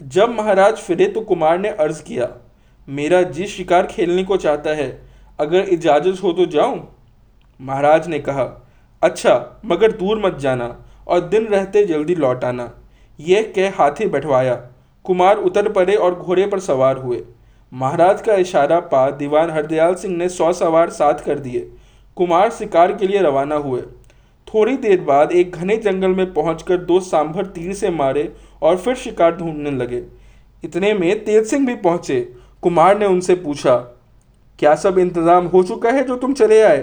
जब 0.00 0.31
महाराज 0.31 0.76
फिरे 0.76 1.07
तो 1.07 1.21
कुमार 1.21 1.59
ने 1.59 1.69
अर्ज़ 1.69 2.02
किया, 2.02 2.28
मेरा 2.88 3.23
जी 3.23 3.47
शिकार 3.47 3.87
खेलने 3.87 4.25
को 4.25 4.37
चाहता 4.37 4.71
है, 4.71 4.88
अगर 5.38 5.69
इजाज़त 5.69 6.23
हो 6.23 6.33
तो 6.33 6.47
जाऊँ? 6.47 6.87
महाराज 7.61 8.09
ने 8.09 8.19
कहा 8.19 8.45
अच्छा 9.02 9.61
मगर 9.64 9.93
दूर 9.93 10.19
मत 10.19 10.38
जाना 10.38 10.75
और 11.09 11.21
दिन 11.21 11.47
रहते 11.47 11.85
जल्दी 11.85 12.14
लौट 12.14 12.45
आना। 12.45 12.71
यह 13.18 13.52
कह 13.56 13.76
हाथी 13.76 14.06
बैठवाया, 14.06 14.54
कुमार 15.04 15.37
उतर 15.38 15.70
पड़े 15.73 15.94
और 15.94 16.14
घोड़े 16.14 16.46
पर 16.46 16.61
सवार 16.61 16.96
हुए। 16.96 17.23
महाराज 17.73 18.20
का 18.23 18.35
इशारा 18.37 18.78
पा 18.82 19.08
दीवान 19.12 19.50
हरदयाल 19.50 19.94
सिंह 19.94 20.16
ने 20.16 20.28
सौ 20.28 20.52
सवार 20.54 20.90
साथ 20.90 21.25
कर 21.25 21.38
दिए। 21.38 21.61
कुमार 22.16 22.50
शिकार 22.50 22.92
के 22.92 23.06
लिए 23.06 23.23
रवाना 23.23 23.56
हुए। 23.56 23.80
थोड़ी 24.49 24.76
देर 24.76 25.00
बाद 25.00 25.32
एक 25.32 25.56
घने 25.56 25.76
जंगल 25.76 26.11
में 26.11 26.32
पहुंचकर 26.32 26.76
दो 26.78 26.99
सांभर 27.02 27.46
तीर 27.46 27.73
से 27.75 27.90
मारे 27.90 28.32
और 28.62 28.76
फिर 28.76 28.94
शिकार 28.96 29.37
ढूँढने 29.37 29.70
लगे। 29.73 30.02
इतने 30.62 30.92
में 30.94 31.25
तेज 31.25 31.46
सिंह 31.46 31.66
भी 31.66 31.75
पहुँचे। 31.76 32.20
कुमार 32.62 32.99
ने 32.99 33.06
उनसे 33.06 33.35
पूछा, 33.37 33.76
क्या 34.58 34.75
सब 34.75 34.99
इंतज़ाम 34.99 35.46
हो 35.46 35.62
चुका 35.62 35.90
है 35.90 36.04
जो 36.04 36.16
तुम 36.16 36.35
चले 36.35 36.61
आए? 36.62 36.78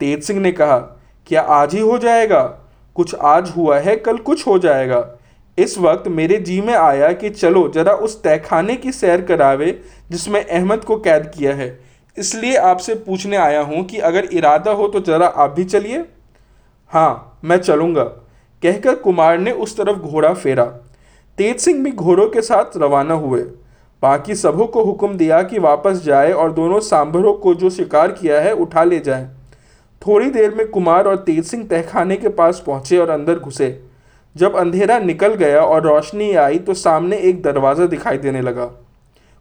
तेज 0.00 0.22
सिंह 0.22 0.40
ने 0.40 0.52
कहा, 0.52 0.78
क्या 1.26 1.40
आज 1.42 1.74
ही 1.74 1.80
हो 1.80 1.98
जाएगा? 1.98 2.42
कुछ 2.96 3.14
आज 3.14 3.52
हुआ 3.56 3.78
है, 3.78 3.96
कल 3.96 4.16
कुछ 4.18 4.46
हो 4.46 4.58
जाएगा। 4.58 5.00
इस 5.58 5.76
वक्त 5.78 6.08
मेरे 6.08 6.36
जी 6.38 6.60
में 6.60 6.74
आया 6.74 7.12
कि 7.12 7.30
चलो 7.30 7.66
जरा 7.68 7.92
उस 7.92 8.22
तहखाने 8.22 8.76
की 8.76 8.92
सैर 8.92 9.20
करावे 9.22 9.78
जिसमें 10.10 10.44
अहमद 10.44 10.84
को 10.84 10.96
कैद 10.98 11.30
किया 11.36 11.54
है। 11.54 11.78
इसलिए 12.16 12.56
आपसे 12.56 12.94
पूछने 12.96 13.36
आया 13.36 13.60
हूँ 13.62 13.84
कि 13.84 13.98
अगर 14.00 14.24
इरादा 14.24 14.70
हो 14.70 14.88
तो 14.88 15.00
जरा 15.00 15.26
आप 15.26 15.50
भी 15.50 15.64
चलिए। 15.64 16.04
हाँ 16.90 17.40
मैं 17.44 17.56
चलूँगा। 17.56 18.04
कहकर 18.62 18.94
कुमार 18.94 19.38
ने 19.38 19.52
उस 19.52 19.76
तरफ़ 19.76 19.98
घोड़ा 19.98 20.32
फेरा। 20.34 20.64
तेज 21.38 21.58
सिंह 21.60 21.82
भी 21.84 21.90
घोड़ों 21.92 22.28
के 22.28 22.42
साथ 22.42 22.76
रवाना 22.76 23.14
हुए। 23.14 23.40
बाकी 24.02 24.34
सबों 24.34 24.66
को 24.66 24.82
हुक्म 24.84 25.16
दिया 25.16 25.42
कि 25.42 25.58
वापस 25.58 26.02
जाए 26.04 26.32
और 26.32 26.52
दोनों 26.52 26.80
सांभरों 26.80 27.32
को 27.34 27.54
जो 27.54 27.70
शिकार 27.70 28.12
किया 28.12 28.40
है 28.40 28.52
उठा 28.54 28.84
ले 28.84 28.98
जाए। 29.00 29.28
थोड़ी 30.02 30.30
देर 30.30 30.54
में 30.54 30.66
कुमार 30.68 31.08
और 31.08 31.16
तेज 31.16 31.44
सिंह 31.44 31.64
तहखाने 31.64 32.16
के 32.16 32.28
पास 32.30 32.62
पहुँचे 32.66 32.98
और 32.98 33.10
अंदर 33.10 33.38
घुसे। 33.38 33.68
जब 34.38 34.56
अंधेरा 34.56 34.98
निकल 34.98 35.34
गया 35.34 35.60
और 35.60 35.82
रोशनी 35.82 36.32
आई 36.36 36.58
तो 36.58 36.74
सामने 36.74 37.16
एक 37.18 37.42
दरवाज़ा 37.42 37.86
दिखाई 37.86 38.18
देने 38.18 38.40
लगा। 38.40 38.64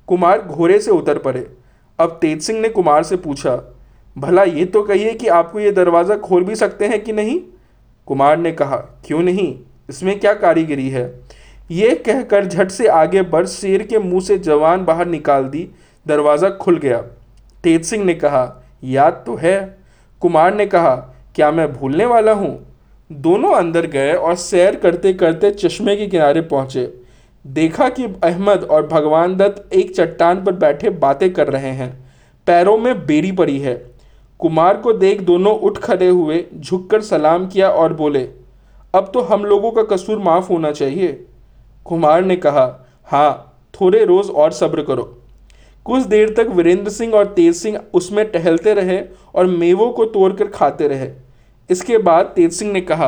कुमार 0.07 0.41
घोड़े 0.41 0.79
से 0.79 0.91
उतर 0.91 1.17
पड़े। 1.17 1.47
अब 1.99 2.17
तेज 2.21 2.41
सिंह 2.41 2.59
ने 2.61 2.69
कुमार 2.69 3.03
से 3.03 3.15
पूछा, 3.17 3.55
भला 4.15 4.43
ये 4.43 4.65
तो 4.65 4.81
कहिए 4.83 5.13
कि 5.13 5.27
आपको 5.29 5.59
ये 5.59 5.71
दरवाज़ा 5.71 6.15
खोल 6.17 6.43
भी 6.43 6.55
सकते 6.55 6.85
हैं 6.85 7.03
कि 7.03 7.13
नहीं? 7.13 7.39
कुमार 8.07 8.37
ने 8.37 8.51
कहा, 8.51 8.77
क्यों 9.05 9.21
नहीं? 9.21 9.53
इसमें 9.89 10.19
क्या 10.19 10.33
कारीगरी 10.33 10.89
है? 10.89 11.03
ये 11.71 11.95
कहकर 11.97 12.45
झट 12.45 12.69
से 12.69 12.87
आगे 12.87 13.21
बढ़ 13.23 13.45
शेर 13.45 13.83
के 13.83 13.99
मुँह 13.99 14.21
से 14.21 14.37
जवान 14.39 14.85
बाहर 14.85 15.07
निकाल 15.07 15.43
दी, 15.43 15.67
दरवाज़ा 16.05 16.49
खुल 16.51 16.77
गया। 16.77 17.01
तेज 17.63 17.85
सिंह 17.85 18.03
ने 18.05 18.13
कहा, 18.13 18.63
याद 18.83 19.23
तो 19.25 19.35
है। 19.35 19.77
कुमार 20.21 20.53
ने 20.55 20.65
कहा, 20.65 20.95
क्या 21.35 21.51
मैं 21.51 21.71
भूलने 21.73 22.05
वाला 22.05 22.33
हूँ? 22.33 22.66
दोनों 23.11 23.53
अंदर 23.53 23.85
गए 23.87 24.13
और 24.13 24.35
सैर 24.35 24.75
करते 24.75 25.13
करते 25.13 25.51
चश्मे 25.51 25.95
के 25.95 26.07
किनारे 26.07 26.41
पहुँचे। 26.41 26.91
देखा 27.45 27.87
कि 27.89 28.05
अहमद 28.23 28.63
और 28.63 28.87
भगवान 28.87 29.35
दत्त 29.35 29.73
एक 29.73 29.95
चट्टान 29.95 30.43
पर 30.43 30.51
बैठे 30.51 30.89
बातें 30.89 31.31
कर 31.33 31.47
रहे 31.47 31.71
हैं। 31.71 31.91
पैरों 32.47 32.77
में 32.77 33.05
बेरी 33.05 33.31
पड़ी 33.31 33.57
है। 33.59 33.75
कुमार 34.39 34.77
को 34.77 34.93
देख 34.93 35.21
दोनों 35.21 35.53
उठ 35.53 35.77
खड़े 35.77 36.07
हुए, 36.07 36.43
झुककर 36.55 37.01
सलाम 37.01 37.47
किया 37.47 37.69
और 37.69 37.93
बोले, 37.93 38.19
अब 38.93 39.11
तो 39.13 39.21
हम 39.21 39.45
लोगों 39.45 39.71
का 39.71 39.83
कसूर 39.85 40.19
माफ़ 40.19 40.49
होना 40.49 40.71
चाहिए। 40.71 41.11
कुमार 41.85 42.23
ने 42.23 42.35
कहा 42.35 42.65
हाँ 43.05 43.59
थोड़े 43.73 44.03
रोज़ 44.05 44.31
और 44.31 44.51
सब्र 44.51 44.81
करो। 44.81 45.03
कुछ 45.85 46.03
देर 46.03 46.33
तक 46.33 46.47
वीरेंद्र 46.47 46.91
सिंह 46.91 47.13
और 47.13 47.25
तेज 47.25 47.55
सिंह 47.55 47.79
उसमें 47.93 48.25
टहलते 48.31 48.73
रहे 48.73 48.99
और 49.35 49.45
मेवों 49.45 49.89
को 49.91 50.05
तोड़कर 50.05 50.47
खाते 50.47 50.87
रहे। 50.87 51.09
इसके 51.69 51.97
बाद 51.97 52.25
तेज 52.25 52.53
सिंह 52.53 52.71
ने 52.71 52.81
कहा, 52.81 53.07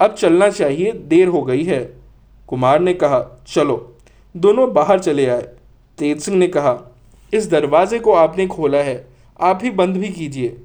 अब 0.00 0.14
चलना 0.14 0.48
चाहिए, 0.48 0.92
देर 0.92 1.28
हो 1.28 1.42
गई 1.42 1.64
है। 1.64 1.94
कुमार 2.48 2.80
ने 2.80 2.94
कहा, 2.94 3.44
चलो। 3.48 3.94
दोनों 4.36 4.72
बाहर 4.72 4.98
चले 4.98 5.26
आए। 5.26 5.42
तेज 5.98 6.20
सिंह 6.20 6.36
ने 6.36 6.48
कहा, 6.48 6.94
इस 7.34 7.50
दरवाजे 7.50 7.98
को 7.98 8.12
आपने 8.12 8.46
खोला 8.46 8.78
है, 8.78 9.06
आप 9.40 9.60
ही 9.62 9.70
बंद 9.70 9.96
भी 9.96 10.08
कीजिए। 10.08 10.56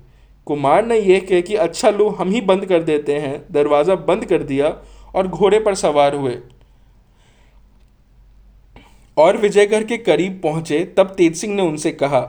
कुमार 0.46 0.86
ने 0.86 1.00
यह 1.00 1.20
कह 1.20 1.42
कि 1.42 1.56
अच्छा 1.56 1.90
लो, 1.90 2.10
हम 2.10 2.30
ही 2.30 2.42
बंद 2.42 2.66
कर 2.66 2.84
देते 2.84 3.14
हैं। 3.14 3.46
दरवाज़ा 3.52 3.96
बंद 3.96 4.26
कर 4.26 4.44
दिया 4.44 4.78
और 5.16 5.28
घोड़े 5.28 5.60
पर 5.60 5.76
सवार 5.76 6.16
हुए। 6.16 6.38
और 9.18 9.38
विजयगढ़ 9.38 9.84
के 9.84 9.98
करीब 9.98 10.40
पहुँचे, 10.44 10.94
तब 10.98 11.08
तेज 11.08 11.36
सिंह 11.36 11.56
ने 11.56 11.62
उनसे 11.62 11.92
कहा, 11.92 12.20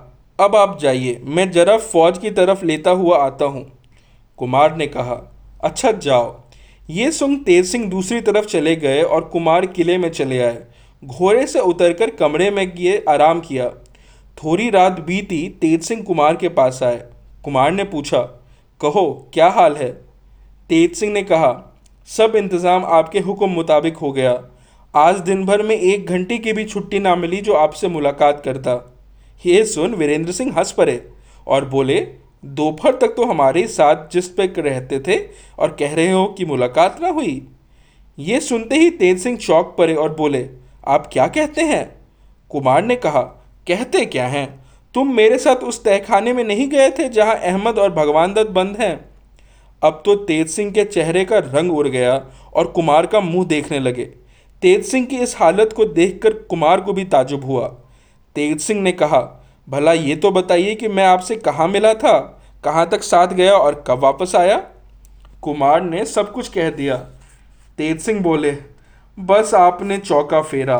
अब 0.40 0.56
आप 0.56 0.78
जाइए, 0.78 1.20
मैं 1.24 1.50
जरा 1.50 1.78
फौज 1.78 2.18
की 2.18 2.30
तरफ़ 2.30 2.64
लेता 2.64 2.90
हुआ 2.90 3.18
आता 3.18 3.44
हूँ। 3.44 3.73
कुमार 4.38 4.76
ने 4.76 4.86
कहा 4.86 5.20
अच्छा 5.64 5.92
जाओ। 5.92 6.42
ये 6.88 7.10
सुन 7.12 7.36
तेज 7.36 7.66
सिंह 7.66 7.88
दूसरी 7.90 8.20
तरफ़ 8.20 8.46
चले 8.46 8.76
गए 8.76 9.02
और 9.02 9.24
कुमार 9.24 9.66
किले 9.66 9.98
में 9.98 10.08
चले 10.08 10.40
आए। 10.42 10.62
घोड़े 11.02 11.46
से 11.46 11.60
उतरकर 11.60 12.10
कमरे 12.10 12.50
में 12.50 12.68
गए, 12.70 12.96
आराम 13.08 13.40
किया। 13.40 13.68
थोड़ी 14.38 14.68
रात 14.70 15.00
बीती, 15.00 15.48
तेज 15.60 15.82
सिंह 15.82 16.02
कुमार 16.02 16.36
के 16.36 16.48
पास 16.48 16.82
आए। 16.82 17.02
कुमार 17.44 17.70
ने 17.72 17.84
पूछा, 17.84 18.20
कहो, 18.80 19.30
क्या 19.34 19.48
हाल 19.48 19.76
है? 19.76 19.90
तेज 20.70 20.94
सिंह 20.94 21.12
ने 21.12 21.22
कहा, 21.22 21.52
सब 22.08 22.32
इंतज़ाम 22.36 22.84
आपके 22.84 23.20
हुक्म 23.20 23.48
मुताबिक 23.48 23.96
हो 23.96 24.12
गया। 24.12 24.32
आज 24.94 25.18
दिन 25.18 25.44
भर 25.46 25.62
में 25.62 25.76
एक 25.76 26.06
घंटे 26.06 26.38
की 26.38 26.52
भी 26.52 26.64
छुट्टी 26.64 26.98
ना 26.98 27.14
मिली 27.16 27.40
जो 27.40 27.52
आपसे 27.52 27.88
मुलाकात 27.88 28.42
करता। 28.44 28.74
ये 29.44 29.64
सुन, 29.64 29.94
वीरेंद्र 29.94 30.32
सिंह 30.32 30.52
हंस 30.58 30.72
पड़े 30.72 31.02
और 31.46 31.64
बोले 31.64 31.96
दोपहर 32.44 32.92
तक 32.92 33.08
तो 33.08 33.24
हमारे 33.24 33.66
साथ 33.66 34.12
जिस 34.12 34.28
पे 34.28 34.46
रहते 34.58 35.00
थे 35.00 35.18
और 35.58 35.76
कह 35.78 35.94
रहे 35.94 36.10
हो 36.10 36.26
कि 36.26 36.44
मुलाकात 36.44 36.98
ना 37.02 37.08
हुई। 37.08 37.48
ये 38.18 38.40
सुनते 38.40 38.74
ही 38.74 38.90
तेज 38.90 39.22
सिंह 39.22 39.36
चौक 39.36 39.74
पड़े 39.78 39.94
और 39.94 40.14
बोले, 40.14 40.48
आप 40.86 41.08
क्या 41.12 41.26
कहते 41.26 41.62
हैं? 41.62 41.96
कुमार 42.50 42.84
ने 42.84 42.96
कहा, 42.96 43.22
कहते 43.68 44.04
क्या 44.06 44.26
हैं? 44.26 44.64
तुम 44.94 45.14
मेरे 45.14 45.38
साथ 45.38 45.56
उस 45.56 45.84
तहखाने 45.84 46.32
में 46.32 46.44
नहीं 46.44 46.68
गए 46.68 46.90
थे 46.90 47.08
जहाँ 47.08 47.34
अहमद 47.34 47.78
और 47.78 47.92
भगवान 47.92 48.34
दत्त 48.34 48.50
बंद 48.50 48.76
हैं? 48.80 49.04
अब 49.82 50.02
तो 50.04 50.14
तेज 50.16 50.48
सिंह 50.48 50.70
के 50.72 50.84
चेहरे 50.84 51.24
का 51.24 51.38
रंग 51.38 51.72
उड़ 51.72 51.88
गया 51.88 52.26
और 52.54 52.66
कुमार 52.66 53.06
का 53.06 53.20
मुँह 53.20 53.46
देखने 53.46 53.80
लगे। 53.80 54.04
तेज 54.62 54.84
सिंह 54.84 55.06
की 55.06 55.16
इस 55.16 55.36
हालत 55.38 55.72
को 55.72 55.84
देखकर 55.84 56.32
कुमार 56.32 56.80
को 56.80 56.92
भी 56.92 57.04
ताजुब 57.04 57.44
हुआ। 57.44 57.68
तेज 58.34 58.60
सिंह 58.60 58.82
ने 58.82 58.92
कहा 58.92 59.43
भला 59.68 59.92
ये 59.92 60.14
तो 60.16 60.30
बताइए 60.30 60.74
कि 60.74 60.88
मैं 60.88 61.04
आपसे 61.06 61.36
कहाँ 61.36 61.66
मिला 61.68 61.92
था, 61.94 62.18
कहाँ 62.64 62.88
तक 62.88 63.02
साथ 63.02 63.28
गया 63.28 63.52
और 63.52 63.82
कब 63.86 63.98
वापस 63.98 64.34
आया? 64.36 64.56
कुमार 65.42 65.80
ने 65.82 66.04
सब 66.04 66.32
कुछ 66.32 66.48
कह 66.48 66.70
दिया। 66.70 66.96
तेज 67.78 68.00
सिंह 68.00 68.20
बोले, 68.22 68.50
बस 69.18 69.54
आपने 69.54 69.98
चौका 69.98 70.40
फेरा। 70.42 70.76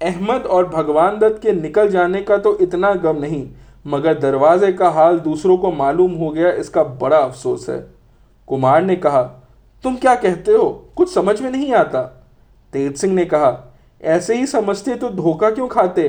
अहमद 0.00 0.42
और 0.42 0.68
भगवान 0.68 1.18
दत्त 1.18 1.40
के 1.42 1.52
निकल 1.52 1.88
जाने 1.88 2.22
का 2.22 2.36
तो 2.36 2.56
इतना 2.58 2.92
गम 2.94 3.16
नहीं, 3.16 3.46
मगर 3.86 4.18
दरवाजे 4.18 4.72
का 4.72 4.88
हाल 4.88 5.18
दूसरों 5.20 5.56
को 5.56 5.70
मालूम 5.72 6.12
हो 6.12 6.30
गया, 6.30 6.50
इसका 6.50 6.84
बड़ा 6.84 7.16
अफसोस 7.16 7.68
है। 7.68 7.78
कुमार 8.48 8.82
ने 8.82 8.96
कहा, 8.96 9.22
तुम 9.84 9.96
क्या 9.96 10.14
कहते 10.14 10.52
हो? 10.52 10.68
कुछ 10.96 11.12
समझ 11.14 11.40
में 11.40 11.50
नहीं 11.50 11.72
आता? 11.72 12.02
तेज 12.72 12.96
सिंह 12.96 13.14
ने 13.14 13.24
कहा, 13.24 13.74
ऐसे 14.00 14.34
ही 14.34 14.46
समझते 14.46 14.94
तो 14.94 15.10
धोखा 15.10 15.50
क्यों 15.50 15.68
खाते? 15.68 16.08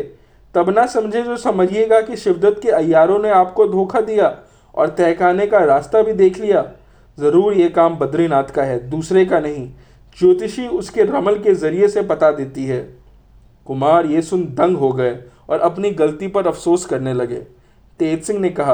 तब 0.56 0.70
ना 0.70 0.86
समझे 0.86 1.22
जो 1.22 1.38
समझिएगा 1.38 2.00
कि 2.02 2.18
शिवदत्त 2.18 2.62
के 2.62 2.70
अयारों 2.70 3.20
ने 3.20 3.30
आपको 3.30 3.68
धोखा 3.68 4.02
दिया 4.02 4.36
और 4.76 4.90
तहकाने 4.90 5.48
का 5.48 5.60
रास्ता 5.60 6.02
भी 6.02 6.14
देख 6.14 6.40
लिया। 6.40 6.66
ज़रूर 7.18 7.54
ये 7.54 7.70
काम 7.70 7.96
बद्रीनाथ 7.96 8.44
का 8.44 8.64
है, 8.64 8.80
दूसरे 8.90 9.26
का 9.26 9.40
नहीं। 9.40 9.68
ज्योतिषी 10.18 10.68
उसके 10.68 11.04
रमल 11.04 11.40
के 11.40 11.54
ज़रिए 11.54 11.88
से 11.88 12.02
बता 12.02 12.32
देती 12.32 12.66
है। 12.66 12.80
कुमार 13.68 14.06
ये 14.06 14.22
सुन 14.22 14.44
दंग 14.56 14.78
हो 14.78 14.92
गए 14.92 15.18
और 15.50 15.60
अपनी 15.60 15.92
गलती 15.92 16.28
पर 16.28 16.48
अफसोस 16.48 16.86
करने 16.86 17.14
लगे। 17.14 17.40
तेज 18.00 18.24
सिंह 18.24 18.40
ने 18.40 18.50
कहा, 18.50 18.74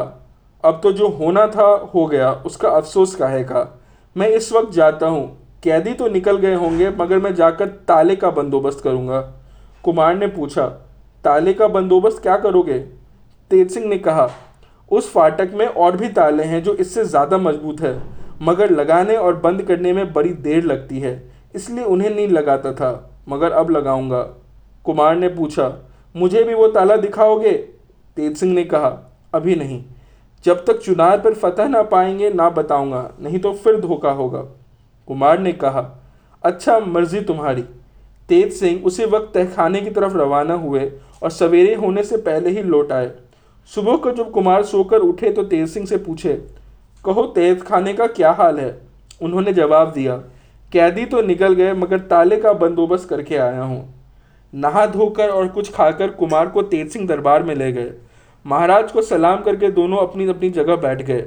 अब 0.64 0.80
तो 0.84 0.92
जो 0.92 1.08
होना 1.10 1.48
था, 1.48 1.92
हो 1.96 2.06
गया। 2.06 2.32
उसका 2.46 2.70
अफसोस 2.70 3.16
काहे 3.16 3.44
का? 3.44 3.66
मैं 4.16 4.28
इस 4.30 4.52
वक्त 4.54 4.72
जाता 4.74 5.08
हूँ। 5.08 5.26
कैदी 5.64 5.94
तो 5.94 6.08
निकल 6.08 6.38
गए 6.38 6.56
होंगे, 6.56 6.90
मगर 6.90 7.20
मैं 7.20 7.34
जाकर 7.36 7.68
ताले 7.88 8.16
का 8.16 8.30
बंदोबस्त 8.32 8.82
करूँगा। 8.84 9.20
कुमार 9.84 10.16
ने 10.16 10.28
पूछा 10.28 10.66
ताले 11.24 11.54
का 11.54 11.68
बंदोबस्त 11.68 12.22
क्या 12.22 12.38
करोगे? 12.38 12.80
तेज 13.52 13.72
सिंह 13.72 13.86
ने 13.86 13.98
कहा, 13.98 14.30
उस 14.92 15.12
फाटक 15.14 15.52
में 15.54 15.66
और 15.66 15.98
भी 15.98 16.08
ताले 16.10 16.44
हैं 16.44 16.62
जो 16.64 16.74
इससे 16.76 17.04
ज़्यादा 17.06 17.38
मज़बूत 17.38 17.82
है, 17.82 18.02
मगर 18.42 18.72
लगाने 18.72 19.16
और 19.16 19.36
बंद 19.36 19.62
करने 19.62 19.94
में 19.94 20.12
बड़ी 20.14 20.34
देर 20.42 20.64
लगती 20.64 21.00
है, 21.00 21.14
इसलिए 21.56 21.84
उन्हें 21.86 22.10
नहीं 22.10 22.28
लगाता 22.28 22.72
था, 22.74 23.10
मगर 23.30 23.52
अब 23.52 23.70
लगाऊँगा। 23.70 24.22
कुमार 24.86 25.16
ने 25.16 25.28
पूछा, 25.30 25.72
मुझे 26.16 26.44
भी 26.44 26.54
वो 26.54 26.68
ताला 26.68 26.96
दिखाओगे? 26.98 27.52
तेज 28.18 28.38
सिंह 28.38 28.54
ने 28.54 28.64
कहा, 28.64 28.98
अभी 29.34 29.56
नहीं। 29.56 29.84
जब 30.46 30.66
तक 30.66 30.80
चुनार 30.80 31.20
पर 31.20 31.34
फतह 31.34 31.68
ना 31.68 31.82
पाएँगे, 31.84 32.30
ना 32.30 32.50
बताऊँगा, 32.50 33.10
नहीं 33.20 33.40
तो 33.40 33.54
फिर 33.54 33.80
धोखा 33.82 34.12
होगा। 34.12 34.42
कुमार 35.08 35.40
ने 35.40 35.52
कहा 35.54 35.86
अच्छा 36.44 36.80
मर्ज़ी 36.80 37.22
तुम्हारी। 37.22 37.62
तेज 38.30 38.54
सिंह 38.54 38.84
उसी 38.86 39.06
वक्त 39.06 39.32
तहखाने 39.34 39.82
की 39.82 39.90
तरफ़ 39.90 40.14
रवाना 40.14 40.54
हुए 40.56 40.80
और 41.22 41.32
सवेरे 41.32 41.74
होने 41.76 42.04
से 42.04 42.18
पहले 42.20 42.50
ही 42.50 42.64
लौट 42.64 42.92
आए। 42.92 43.12
सुबह 43.72 43.96
को 43.96 44.12
जब 44.12 44.32
कुमार 44.32 44.64
सोकर 44.64 45.00
उठे 45.00 45.32
तो 45.32 45.44
तेज 45.44 45.70
सिंह 45.70 45.86
से 45.86 45.98
पूछे, 45.98 46.34
कहो, 47.04 47.24
तेज 47.26 47.62
खाने 47.62 47.94
का 47.94 48.08
क्या 48.08 48.32
हाल 48.32 48.60
है? 48.60 48.78
उन्होंने 49.22 49.54
जवाब 49.54 49.92
दिया, 49.92 50.16
कैदी 50.72 51.06
तो 51.06 51.22
निकल 51.22 51.54
गए, 51.54 51.74
मगर 51.74 52.00
ताले 52.00 52.38
का 52.38 52.54
बंदोबस्त 52.56 53.10
करके 53.10 53.36
आया 53.38 53.62
हूँ। 53.62 53.94
नहा 54.54 54.86
धोकर 54.86 55.30
और 55.30 55.48
कुछ 55.48 55.72
खाकर 55.74 56.10
कुमार 56.12 56.48
को 56.48 56.62
तेज 56.64 56.92
सिंह 56.92 57.08
दरबार 57.08 57.44
में 57.44 57.54
ले 57.56 57.72
गए। 57.72 57.92
महाराज 58.46 58.92
को 58.92 59.02
सलाम 59.02 59.42
करके 59.42 59.70
दोनों 59.72 59.98
अपनी 59.98 60.28
अपनी 60.30 60.50
जगह 60.50 60.76
बैठ 60.78 61.02
गए। 61.02 61.26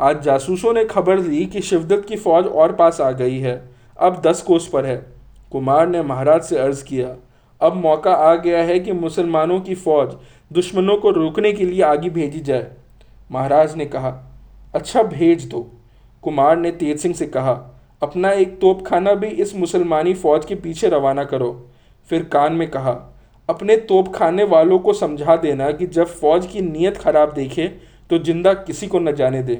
आज 0.00 0.22
जासूसों 0.22 0.72
ने 0.72 0.84
खबर 0.84 1.20
दी 1.20 1.44
कि 1.46 1.60
शिवदत्त 1.60 2.08
की 2.08 2.16
फौज 2.16 2.46
और 2.46 2.72
पास 2.72 3.00
आ 3.00 3.10
गई 3.12 3.38
है। 3.38 3.62
अब 3.98 4.20
दस 4.22 4.42
कोस 4.42 4.68
पर 4.68 4.86
है। 4.86 4.96
कुमार 5.52 5.88
ने 5.88 6.02
महाराज 6.02 6.42
से 6.42 6.58
अर्ज़ 6.58 6.84
किया 6.84 7.08
अब 7.60 7.74
मौका 7.76 8.12
आ 8.12 8.34
गया 8.36 8.62
है 8.62 8.78
कि 8.80 8.92
मुसलमानों 8.94 9.60
की 9.60 9.74
फौज 9.76 10.14
दुश्मनों 10.50 10.96
को 10.96 11.10
रोकने 11.12 11.52
के 11.52 11.64
लिए 11.64 11.82
आगे 11.82 12.10
भेजी 12.10 12.40
जाए। 12.40 12.66
महाराज 13.32 13.76
ने 13.76 13.86
कहा 13.86 14.10
अच्छा 14.74 15.02
भेज 15.04 15.44
दो। 15.44 15.60
कुमार 16.22 16.56
ने 16.56 16.70
तेज 16.72 16.98
सिंह 16.98 17.14
से 17.14 17.26
कहा, 17.26 17.52
अपना 18.02 18.30
एक 18.32 18.58
तोप 18.60 18.86
खाना 18.86 19.14
भी 19.14 19.26
इस 19.26 19.54
मुसलमानी 19.56 20.14
फौज 20.14 20.44
के 20.44 20.54
पीछे 20.56 20.88
रवाना 20.88 21.24
करो। 21.24 21.50
फिर 22.08 22.22
कान 22.24 22.52
में 22.52 22.70
कहा, 22.70 22.92
अपने 23.48 23.76
तोप 23.78 24.14
खाने 24.14 24.44
वालों 24.46 24.78
को 24.78 24.92
समझा 24.94 25.36
देना 25.36 25.70
कि 25.70 25.86
जब 25.88 26.06
फौज 26.10 26.46
की 26.46 26.60
नीयत 26.62 26.96
खराब 26.96 27.32
देखे 27.34 27.66
तो 28.10 28.18
ज़िंदा 28.18 28.52
किसी 28.54 28.86
को 28.86 28.98
न 28.98 29.12
जाने 29.12 29.42
दे। 29.42 29.54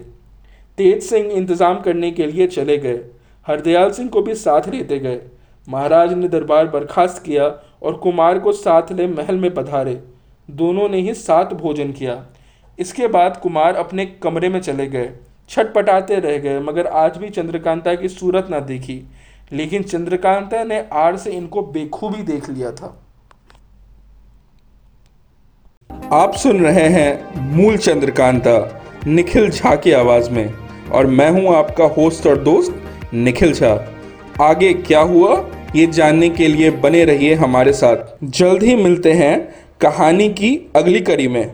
तेज 0.79 1.03
सिंह 1.03 1.33
इंतज़ाम 1.33 1.81
करने 1.81 2.11
के 2.11 2.27
लिए 2.27 2.47
चले 2.47 2.77
गए। 2.79 3.01
हरदयाल 3.47 3.91
सिंह 3.91 4.09
को 4.11 4.23
भी 4.23 4.35
साथ 4.35 4.69
लेते 4.69 4.99
गए। 4.99 5.21
महाराज 5.69 6.13
ने 6.13 6.29
दरबार 6.29 6.67
बर्खास्त 6.69 7.23
किया 7.23 7.49
और 7.85 7.95
कुमार 7.95 8.39
को 8.39 8.53
साथ 8.53 8.93
ले 8.93 9.07
महल 9.07 9.37
में 9.37 9.55
पधारे। 9.55 10.03
दोनों 10.51 10.89
ने 10.89 11.01
ही 11.01 11.15
साथ 11.15 11.45
भोजन 11.45 11.93
किया। 11.93 12.27
इसके 12.79 13.07
बाद 13.07 13.37
कुमार 13.37 13.77
अपने 13.77 14.07
कमरे 14.07 14.49
में 14.49 14.61
चले 14.61 14.87
गए। 14.87 15.13
छटपटाते 15.49 16.17
रह 16.17 16.39
गए, 16.39 16.61
मगर 16.61 16.87
आज 16.87 17.17
भी 17.17 17.31
चंद्रकांता 17.31 17.95
की 17.95 18.09
सूरत 18.09 18.47
ना 18.51 18.61
देखी। 18.61 19.09
लेकिन 19.53 19.83
चंद्रकांता 19.83 20.65
ने 20.65 20.87
आड़ 20.93 21.17
से 21.17 21.31
इनको 21.31 21.63
बेखूबी 21.63 22.23
देख 22.23 22.51
लिया 22.51 22.71
था। 22.71 23.01
आप 26.13 26.35
सुन 26.35 26.65
रहे 26.65 26.89
हैं 26.89 27.41
मूल 27.57 27.77
चंद्रकांता, 27.77 28.83
निखिल 29.07 29.51
झा 29.51 29.77
की 29.77 29.93
आवाज़ 29.93 30.31
में। 30.31 30.55
और 30.93 31.07
मैं 31.07 31.31
हूँ 31.31 31.55
आपका 31.55 31.85
होस्ट 31.85 32.27
और 32.27 32.37
दोस्त 32.37 32.83
निखिल 33.15 33.53
झा। 33.53 33.95
आगे 34.43 34.73
क्या 34.73 35.01
हुआ? 35.01 35.51
ये 35.77 35.87
जानने 35.87 36.29
के 36.29 36.49
लिए 36.49 36.71
बने 36.71 37.05
रहिए 37.05 37.35
हमारे 37.35 37.73
साथ। 37.73 37.97
जल्द 38.25 38.63
ही 38.63 38.75
मिलते 38.77 39.13
हैं 39.13 39.35
कहानी 39.81 40.29
की 40.29 40.51
अगली 40.77 41.01
कड़ी 41.01 41.29
में। 41.29 41.43